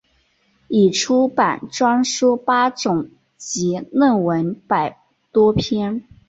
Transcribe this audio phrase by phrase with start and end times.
[0.67, 4.97] 已出版专书八种及论文百
[5.31, 6.05] 多篇。